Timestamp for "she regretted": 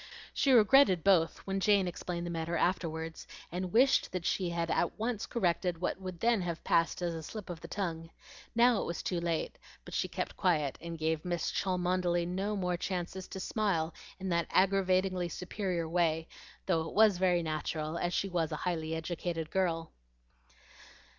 0.33-1.03